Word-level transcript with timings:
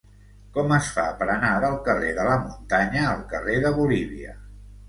Com 0.53 0.71
es 0.77 0.87
fa 0.95 1.03
per 1.19 1.27
anar 1.33 1.51
del 1.65 1.77
carrer 1.89 2.09
de 2.21 2.25
la 2.31 2.39
Muntanya 2.47 3.07
al 3.13 3.23
carrer 3.35 3.59
de 3.67 3.77
Bolívia? 3.81 4.39